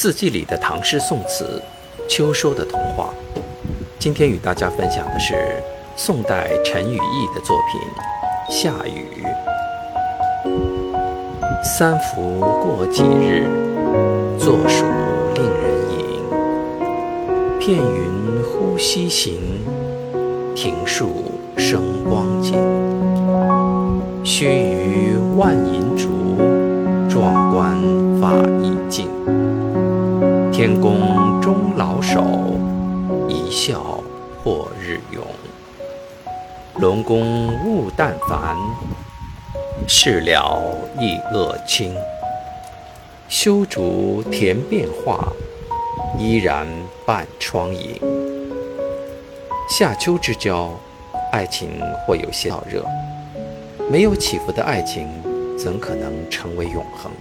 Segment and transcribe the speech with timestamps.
[0.00, 1.60] 四季里的唐诗宋词，
[2.08, 3.12] 秋收的童话。
[3.98, 5.60] 今天与大家分享的是
[5.96, 7.80] 宋代陈与义的作品
[8.62, 9.08] 《夏雨》。
[11.64, 13.48] 三伏过几日，
[14.38, 14.84] 坐暑
[15.34, 15.98] 令人吟。
[17.58, 19.34] 片云忽西行，
[20.54, 21.24] 庭树
[21.56, 22.54] 生光景。
[24.22, 26.08] 须臾万银烛，
[27.10, 27.76] 壮观
[28.20, 29.08] 发意境。
[30.58, 32.20] 天公终老首，
[33.28, 34.02] 一笑
[34.42, 35.24] 破日永。
[36.80, 38.56] 龙宫勿但烦，
[39.86, 41.94] 事了亦恶清。
[43.28, 45.32] 修竹田变化，
[46.18, 46.66] 依然
[47.06, 47.94] 半窗影。
[49.70, 50.72] 夏秋之交，
[51.30, 52.84] 爱情或有些燥热，
[53.88, 55.06] 没有起伏的爱情，
[55.56, 57.12] 怎可能成为永恒？